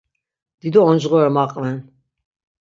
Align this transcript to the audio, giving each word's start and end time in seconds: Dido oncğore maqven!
Dido 0.61 0.81
oncğore 0.91 1.29
maqven! 1.35 1.77